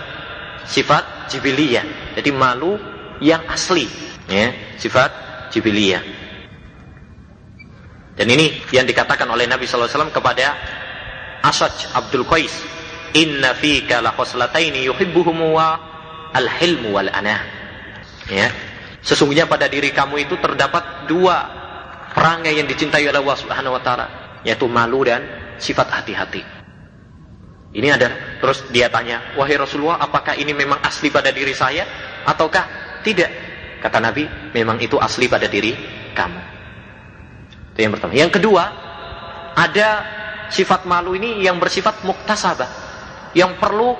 Sifat 0.64 1.32
jibiliyah. 1.32 2.16
Jadi 2.16 2.32
malu 2.32 2.80
yang 3.20 3.44
asli. 3.52 3.86
Ya. 4.32 4.56
Sifat 4.80 5.12
jibiliyah. 5.52 6.02
Dan 8.20 8.28
ini 8.28 8.52
yang 8.76 8.84
dikatakan 8.84 9.28
oleh 9.32 9.48
Nabi 9.48 9.64
SAW 9.64 10.12
kepada 10.12 10.60
Asaj 11.40 11.96
Abdul 11.96 12.28
Qais 12.28 12.52
inna 13.16 13.56
fika 13.56 14.04
la 14.04 14.12
khoslataini 14.12 14.84
yuhibbuhum 14.92 15.56
wa 15.56 15.80
al-hilmu 16.36 16.92
wal 16.92 17.08
anah. 17.08 17.40
Ya. 18.28 18.52
Sesungguhnya 19.00 19.48
pada 19.48 19.72
diri 19.72 19.96
kamu 19.96 20.28
itu 20.28 20.36
terdapat 20.40 21.08
dua 21.08 21.48
perangai 22.12 22.60
yang 22.60 22.68
dicintai 22.68 23.08
oleh 23.08 23.20
Allah 23.20 23.38
Subhanahu 23.40 23.76
wa 23.80 23.82
taala, 23.82 24.08
yaitu 24.44 24.68
malu 24.68 25.08
dan 25.08 25.24
sifat 25.56 25.88
hati-hati. 25.88 26.44
Ini 27.70 27.88
ada 27.94 28.10
terus 28.42 28.66
dia 28.74 28.90
tanya, 28.90 29.38
"Wahai 29.38 29.56
Rasulullah, 29.56 30.02
apakah 30.02 30.34
ini 30.36 30.52
memang 30.58 30.82
asli 30.82 31.14
pada 31.14 31.30
diri 31.30 31.54
saya 31.54 31.86
ataukah 32.26 32.66
tidak?" 33.06 33.30
Kata 33.80 34.04
Nabi, 34.04 34.28
"Memang 34.52 34.82
itu 34.84 35.00
asli 35.00 35.32
pada 35.32 35.48
diri 35.48 35.72
kamu." 36.12 36.42
Itu 37.72 37.80
yang 37.80 37.94
pertama. 37.96 38.12
Yang 38.12 38.32
kedua, 38.42 38.64
ada 39.56 39.90
sifat 40.52 40.84
malu 40.90 41.16
ini 41.16 41.40
yang 41.40 41.62
bersifat 41.62 42.04
muktasabah, 42.04 42.68
yang 43.38 43.56
perlu 43.56 43.96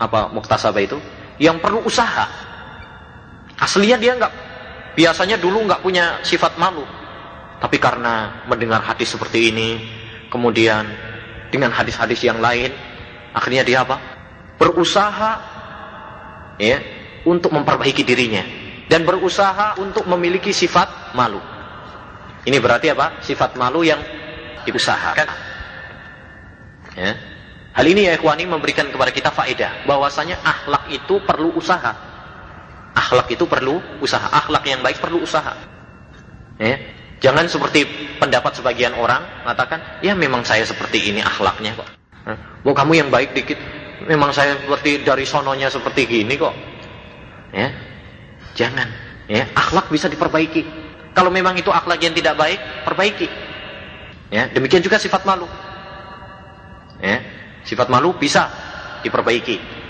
apa 0.00 0.32
muktasabah 0.32 0.80
itu? 0.80 0.96
Yang 1.40 1.56
perlu 1.64 1.80
usaha. 1.88 2.28
Aslinya 3.56 3.96
dia 3.96 4.12
nggak 4.16 4.32
biasanya 4.92 5.40
dulu 5.40 5.64
nggak 5.64 5.80
punya 5.80 6.20
sifat 6.20 6.60
malu, 6.60 6.84
tapi 7.60 7.76
karena 7.76 8.44
mendengar 8.48 8.80
hadis 8.84 9.12
seperti 9.12 9.52
ini, 9.52 9.80
kemudian 10.32 10.84
dengan 11.52 11.72
hadis-hadis 11.72 12.20
yang 12.24 12.40
lain, 12.40 12.72
akhirnya 13.32 13.64
dia 13.64 13.84
apa? 13.84 13.96
Berusaha 14.56 15.32
ya 16.60 16.78
untuk 17.24 17.52
memperbaiki 17.52 18.04
dirinya 18.04 18.44
dan 18.88 19.04
berusaha 19.04 19.76
untuk 19.76 20.08
memiliki 20.08 20.52
sifat 20.56 21.12
malu. 21.12 21.40
Ini 22.48 22.56
berarti 22.56 22.92
apa? 22.92 23.20
Sifat 23.20 23.60
malu 23.60 23.84
yang 23.84 24.00
diusahakan. 24.64 25.28
Ya. 26.96 27.12
Hal 27.70 27.86
ini 27.86 28.10
ya 28.10 28.18
ikhwani 28.18 28.50
memberikan 28.50 28.90
kepada 28.90 29.14
kita 29.14 29.30
faedah 29.30 29.86
bahwasanya 29.86 30.42
akhlak 30.42 30.90
itu 30.90 31.22
perlu 31.22 31.54
usaha. 31.54 31.94
Akhlak 32.98 33.30
itu 33.30 33.46
perlu 33.46 33.78
usaha. 34.02 34.26
Akhlak 34.26 34.66
yang 34.66 34.82
baik 34.82 34.98
perlu 34.98 35.22
usaha. 35.22 35.54
Ya. 36.58 36.76
Jangan 37.20 37.46
seperti 37.46 37.84
pendapat 38.16 38.56
sebagian 38.56 38.96
orang 38.96 39.44
mengatakan, 39.44 40.00
ya 40.00 40.16
memang 40.16 40.40
saya 40.40 40.64
seperti 40.64 41.12
ini 41.12 41.20
akhlaknya 41.20 41.76
kok. 41.76 41.88
Mau 42.64 42.72
kamu 42.72 42.96
yang 42.96 43.08
baik 43.12 43.36
dikit, 43.36 43.60
memang 44.08 44.32
saya 44.32 44.56
seperti 44.56 45.04
dari 45.04 45.28
sononya 45.28 45.68
seperti 45.68 46.08
gini 46.08 46.40
kok. 46.40 46.56
Ya, 47.52 47.68
jangan. 48.56 48.88
Ya, 49.28 49.46
akhlak 49.52 49.92
bisa 49.92 50.08
diperbaiki. 50.08 50.64
Kalau 51.12 51.28
memang 51.28 51.60
itu 51.60 51.68
akhlak 51.68 52.00
yang 52.00 52.16
tidak 52.16 52.40
baik, 52.40 52.56
perbaiki. 52.88 53.28
Ya, 54.32 54.48
demikian 54.48 54.80
juga 54.80 54.96
sifat 54.96 55.28
malu. 55.28 55.44
Ya, 57.04 57.20
sifat 57.64 57.88
malu 57.92 58.16
bisa 58.16 58.48
diperbaiki. 59.04 59.80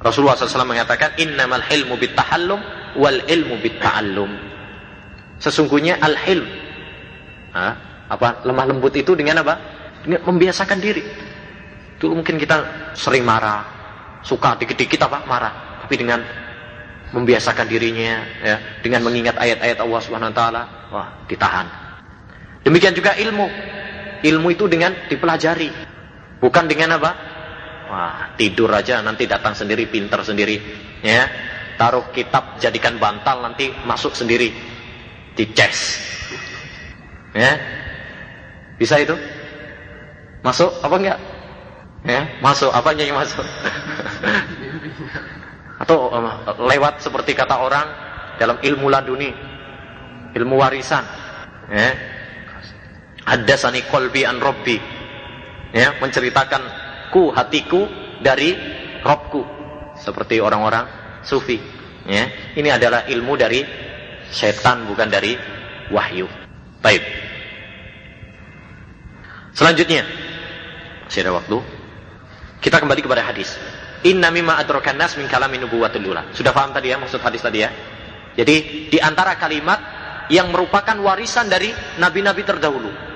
Rasulullah 0.00 0.34
SAW 0.34 0.64
mengatakan, 0.64 1.20
Innamal 1.20 1.60
hilmu 1.68 2.00
bittahallum 2.00 2.60
wal 2.96 3.20
ilmu 3.28 3.60
bitta'allum. 3.60 4.30
Sesungguhnya 5.40 6.00
al-hilm. 6.00 6.48
apa 8.10 8.42
lemah 8.42 8.66
lembut 8.66 8.94
itu 8.96 9.14
dengan 9.14 9.44
apa? 9.44 9.54
Dengan 10.02 10.24
membiasakan 10.26 10.78
diri. 10.80 11.04
Dulu 12.00 12.24
mungkin 12.24 12.40
kita 12.40 12.56
sering 12.96 13.22
marah, 13.22 13.60
suka 14.24 14.56
dikit-dikit 14.56 15.04
apa 15.04 15.22
marah, 15.28 15.84
tapi 15.84 16.00
dengan 16.00 16.24
membiasakan 17.12 17.66
dirinya 17.68 18.24
ya, 18.40 18.56
dengan 18.80 19.04
mengingat 19.04 19.36
ayat-ayat 19.36 19.78
Allah 19.82 20.00
Subhanahu 20.00 20.30
wa 20.32 20.36
taala, 20.36 20.62
wah, 20.88 21.08
ditahan. 21.28 21.66
Demikian 22.64 22.96
juga 22.96 23.16
ilmu. 23.20 23.46
Ilmu 24.20 24.48
itu 24.52 24.68
dengan 24.68 24.92
dipelajari, 25.08 25.72
bukan 26.40 26.64
dengan 26.66 26.96
apa? 26.96 27.10
Wah, 27.90 28.16
tidur 28.38 28.70
aja 28.72 29.02
nanti 29.02 29.26
datang 29.26 29.52
sendiri, 29.52 29.86
pinter 29.86 30.22
sendiri, 30.24 30.56
ya. 31.04 31.28
Taruh 31.76 32.12
kitab 32.12 32.60
jadikan 32.60 33.00
bantal 33.00 33.40
nanti 33.40 33.72
masuk 33.88 34.12
sendiri 34.12 34.52
dices. 35.32 35.96
Ya. 37.32 37.56
Bisa 38.76 39.00
itu? 39.00 39.16
Masuk 40.40 40.72
apa 40.80 40.96
enggak? 40.96 41.20
Ya, 42.04 42.20
masuk. 42.40 42.72
Apanya 42.72 43.04
yang 43.04 43.16
masuk? 43.16 43.40
Atau 45.84 46.12
uh, 46.12 46.56
lewat 46.68 47.00
seperti 47.00 47.32
kata 47.32 47.60
orang 47.60 47.88
dalam 48.36 48.60
ilmu 48.60 48.88
laduni, 48.88 49.32
ilmu 50.36 50.54
warisan. 50.60 51.04
Ya. 51.68 51.92
Haddatsani 53.24 53.84
qalbi 53.88 54.24
an 54.24 54.40
rabbi. 54.40 54.99
Ya, 55.70 55.94
menceritakan 56.02 56.62
ku 57.14 57.30
hatiku 57.30 57.86
dari 58.18 58.54
Robku 59.00 59.42
seperti 59.96 60.42
orang-orang 60.42 60.86
sufi. 61.22 61.56
Ya, 62.04 62.26
ini 62.58 62.68
adalah 62.72 63.06
ilmu 63.06 63.38
dari 63.38 63.62
setan 64.32 64.88
bukan 64.88 65.06
dari 65.06 65.38
wahyu. 65.92 66.26
Baik. 66.80 67.02
Selanjutnya, 69.54 70.06
masih 71.06 71.26
ada 71.26 71.32
waktu. 71.36 71.58
Kita 72.60 72.80
kembali 72.80 73.00
kepada 73.04 73.24
hadis. 73.24 73.54
Inna 74.04 74.32
mimma 74.32 74.56
adrakan 74.56 74.96
nas 74.96 75.12
min 75.20 75.28
ula. 75.28 76.22
Sudah 76.32 76.52
paham 76.56 76.72
tadi 76.72 76.88
ya 76.88 76.96
maksud 76.96 77.20
hadis 77.20 77.44
tadi 77.44 77.60
ya? 77.60 77.70
Jadi 78.32 78.88
di 78.88 78.98
antara 79.00 79.36
kalimat 79.36 79.80
yang 80.32 80.48
merupakan 80.48 80.96
warisan 81.02 81.50
dari 81.50 81.74
nabi-nabi 81.98 82.46
terdahulu 82.46 83.09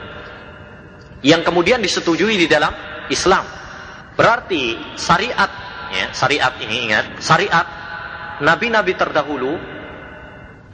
yang 1.25 1.41
kemudian 1.41 1.81
disetujui 1.81 2.37
di 2.37 2.45
dalam 2.45 2.71
Islam. 3.09 3.49
Berarti 4.15 4.95
syariat 5.01 5.51
ya, 5.91 6.13
syariat 6.13 6.53
ini 6.61 6.93
ingat, 6.93 7.19
syariat 7.19 7.67
nabi-nabi 8.45 8.93
terdahulu 8.95 9.57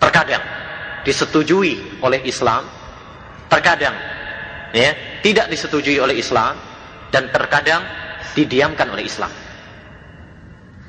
terkadang 0.03 0.43
disetujui 1.07 2.03
oleh 2.03 2.21
Islam, 2.27 2.67
terkadang 3.47 3.95
ya 4.75 5.23
tidak 5.23 5.47
disetujui 5.49 5.97
oleh 6.03 6.19
Islam 6.19 6.59
dan 7.15 7.31
terkadang 7.31 7.87
didiamkan 8.35 8.91
oleh 8.91 9.07
Islam. 9.07 9.31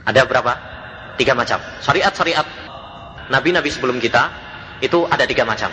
Ada 0.02 0.26
berapa? 0.26 0.54
Tiga 1.22 1.38
macam. 1.38 1.62
Syariat-syariat 1.86 2.48
nabi-nabi 3.30 3.70
sebelum 3.70 4.02
kita 4.02 4.34
itu 4.82 5.06
ada 5.06 5.24
tiga 5.30 5.46
macam. 5.46 5.70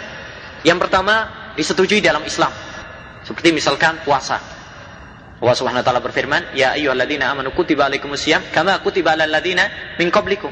Yang 0.60 0.78
pertama 0.84 1.14
disetujui 1.56 2.04
dalam 2.04 2.20
Islam. 2.28 2.67
Seperti 3.22 3.54
misalkan 3.54 4.02
puasa. 4.02 4.38
Allah 5.38 5.54
Subhanahu 5.54 5.82
wa 5.82 5.86
taala 5.86 6.02
berfirman, 6.02 6.58
"Ya 6.58 6.74
ayyuhalladzina 6.74 7.30
amanu 7.30 7.54
kutiba 7.54 7.86
alaikumusiyam 7.86 8.50
kama 8.50 8.82
kutiba 8.82 9.14
alal 9.14 9.30
ladzina 9.30 9.94
min 9.98 10.10
qablikum." 10.10 10.50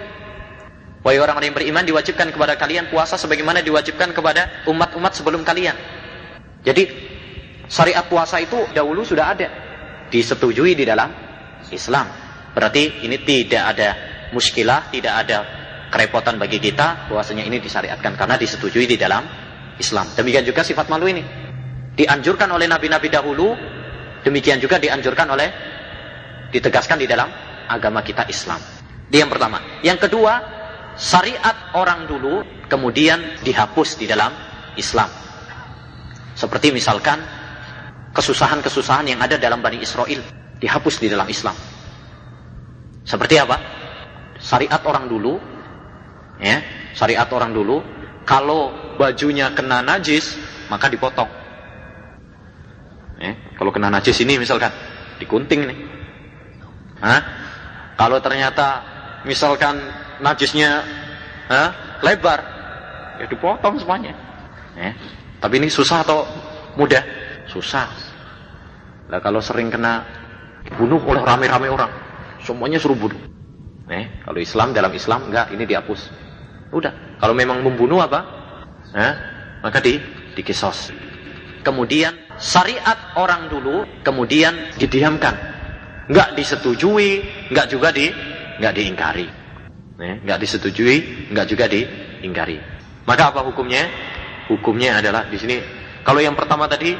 Wahai 1.02 1.22
orang-orang 1.22 1.54
yang 1.54 1.58
beriman 1.58 1.84
diwajibkan 1.86 2.34
kepada 2.34 2.58
kalian 2.58 2.90
puasa 2.90 3.14
sebagaimana 3.14 3.62
diwajibkan 3.62 4.10
kepada 4.10 4.66
umat-umat 4.66 5.14
sebelum 5.14 5.46
kalian. 5.46 5.74
Jadi 6.66 6.82
syariat 7.70 8.02
puasa 8.10 8.42
itu 8.42 8.58
dahulu 8.74 9.06
sudah 9.06 9.30
ada. 9.30 9.48
Disetujui 10.10 10.74
di 10.74 10.82
dalam 10.82 11.10
Islam. 11.70 12.10
Berarti 12.54 13.06
ini 13.06 13.22
tidak 13.22 13.62
ada 13.74 13.88
muskilah, 14.34 14.90
tidak 14.90 15.14
ada 15.14 15.38
kerepotan 15.94 16.42
bagi 16.42 16.58
kita 16.58 17.06
bahwasanya 17.06 17.46
ini 17.46 17.62
disyariatkan 17.62 18.18
karena 18.18 18.34
disetujui 18.34 18.90
di 18.90 18.98
dalam 18.98 19.22
Islam. 19.78 20.10
Demikian 20.14 20.42
juga 20.42 20.66
sifat 20.66 20.90
malu 20.90 21.06
ini. 21.06 21.45
Dianjurkan 21.96 22.52
oleh 22.52 22.68
nabi-nabi 22.68 23.08
dahulu, 23.08 23.56
demikian 24.20 24.60
juga 24.60 24.76
dianjurkan 24.76 25.26
oleh 25.32 25.48
ditegaskan 26.52 27.00
di 27.00 27.08
dalam 27.08 27.28
agama 27.66 28.04
kita 28.04 28.28
Islam. 28.28 28.60
Dia 29.08 29.24
yang 29.24 29.32
pertama. 29.32 29.80
Yang 29.80 30.08
kedua, 30.08 30.32
syariat 30.98 31.72
orang 31.72 32.04
dulu 32.04 32.44
kemudian 32.68 33.40
dihapus 33.42 33.96
di 33.96 34.06
dalam 34.06 34.30
Islam. 34.76 35.08
Seperti 36.36 36.68
misalkan 36.68 37.16
kesusahan-kesusahan 38.12 39.08
yang 39.08 39.20
ada 39.24 39.40
dalam 39.40 39.64
Bani 39.64 39.80
Israel 39.80 40.20
dihapus 40.60 41.00
di 41.00 41.08
dalam 41.08 41.24
Islam. 41.28 41.56
Seperti 43.06 43.40
apa? 43.40 43.56
Syariat 44.36 44.82
orang 44.84 45.08
dulu 45.08 45.40
ya, 46.42 46.60
syariat 46.92 47.28
orang 47.32 47.56
dulu 47.56 47.80
kalau 48.28 48.74
bajunya 49.00 49.54
kena 49.56 49.80
najis 49.80 50.36
maka 50.68 50.90
dipotong. 50.90 51.45
Ya, 53.16 53.32
kalau 53.56 53.72
kena 53.72 53.88
najis 53.88 54.20
ini 54.20 54.36
misalkan 54.36 54.68
dikunting 55.16 55.64
nih. 55.64 55.78
Hah? 57.00 57.20
Kalau 57.96 58.20
ternyata 58.20 58.84
misalkan 59.24 59.80
najisnya 60.20 60.84
ha, 61.48 61.62
lebar, 62.04 62.40
ya 63.20 63.26
dipotong 63.28 63.80
semuanya. 63.80 64.12
Ya. 64.76 64.92
Tapi 65.40 65.60
ini 65.60 65.72
susah 65.72 66.04
atau 66.04 66.28
mudah? 66.76 67.00
Susah. 67.48 67.88
Lah 69.08 69.20
kalau 69.24 69.40
sering 69.40 69.72
kena 69.72 70.04
bunuh 70.76 71.00
oleh 71.08 71.24
rame-rame 71.24 71.72
orang, 71.72 71.92
semuanya 72.44 72.76
suruh 72.76 72.98
bunuh. 72.98 73.16
Eh, 73.86 74.26
kalau 74.26 74.38
Islam 74.42 74.74
dalam 74.74 74.92
Islam 74.92 75.30
enggak, 75.30 75.54
ini 75.54 75.64
dihapus. 75.64 76.10
Udah. 76.74 77.16
Kalau 77.22 77.32
memang 77.32 77.62
membunuh 77.62 78.02
apa? 78.02 78.20
Eh, 78.92 79.14
maka 79.62 79.78
di 79.78 79.96
dikisos. 80.34 80.90
Kemudian 81.62 82.25
syariat 82.38 83.16
orang 83.16 83.48
dulu 83.50 84.02
kemudian 84.04 84.76
didiamkan. 84.76 85.54
nggak 86.06 86.38
disetujui, 86.38 87.18
nggak 87.50 87.66
juga 87.66 87.90
di 87.90 88.06
nggak 88.62 88.74
diingkari. 88.78 89.26
Nggak 89.98 90.38
disetujui, 90.38 91.28
nggak 91.34 91.46
juga 91.50 91.66
diingkari. 91.66 92.62
Maka 93.06 93.34
apa 93.34 93.42
hukumnya? 93.42 93.90
Hukumnya 94.46 95.02
adalah 95.02 95.26
di 95.26 95.34
sini 95.34 95.58
kalau 96.06 96.22
yang 96.22 96.38
pertama 96.38 96.70
tadi 96.70 96.94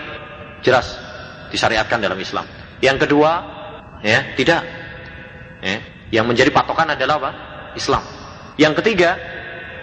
jelas 0.67 0.99
disyariatkan 1.55 2.03
dalam 2.03 2.19
Islam. 2.19 2.43
Yang 2.83 3.07
kedua, 3.07 3.31
ya, 4.03 4.35
tidak. 4.35 4.67
Ya, 5.63 5.79
yang 6.11 6.27
menjadi 6.27 6.51
patokan 6.51 6.99
adalah 6.99 7.23
apa? 7.23 7.31
Islam. 7.79 8.03
Yang 8.59 8.83
ketiga, 8.83 9.15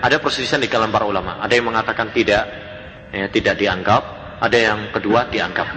ada 0.04 0.20
perselisihan 0.20 0.60
di 0.60 0.68
kalangan 0.68 0.92
para 0.92 1.06
ulama. 1.08 1.40
Ada 1.40 1.54
yang 1.56 1.72
mengatakan 1.72 2.12
tidak, 2.12 2.44
ya, 3.16 3.32
tidak 3.32 3.56
dianggap. 3.56 4.04
Ada 4.40 4.58
yang 4.58 4.80
kedua 4.90 5.30
dianggap. 5.30 5.68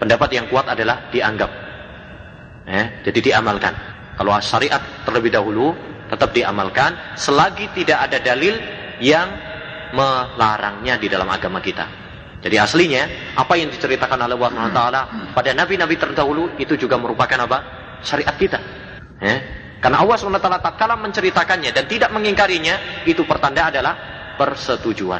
Pendapat 0.00 0.28
yang 0.32 0.46
kuat 0.48 0.70
adalah 0.70 1.12
dianggap. 1.12 1.50
Ya, 2.64 3.02
jadi 3.04 3.32
diamalkan. 3.32 3.74
Kalau 4.16 4.36
syariat 4.40 4.80
terlebih 5.04 5.32
dahulu 5.32 5.72
tetap 6.08 6.30
diamalkan 6.36 7.16
selagi 7.16 7.72
tidak 7.72 8.10
ada 8.10 8.18
dalil 8.20 8.56
yang 9.00 9.28
melarangnya 9.96 11.00
di 11.00 11.08
dalam 11.08 11.26
agama 11.26 11.58
kita. 11.58 11.88
Jadi 12.40 12.56
aslinya 12.56 13.34
apa 13.36 13.52
yang 13.56 13.68
diceritakan 13.68 14.24
oleh 14.24 14.36
Allah 14.36 14.50
SWT 14.72 14.82
pada 15.36 15.50
nabi-nabi 15.52 15.96
terdahulu 16.00 16.56
itu 16.56 16.76
juga 16.76 16.96
merupakan 16.96 17.36
apa? 17.36 17.58
Syariat 18.00 18.36
kita. 18.36 18.58
Ya. 19.20 19.36
Karena 19.80 20.04
Allah 20.04 20.16
SWT 20.20 20.44
tak 20.44 20.76
kala 20.76 20.94
menceritakannya 21.00 21.72
dan 21.72 21.88
tidak 21.88 22.12
mengingkarinya, 22.12 23.04
itu 23.08 23.24
pertanda 23.24 23.72
adalah 23.72 23.96
persetujuan. 24.36 25.18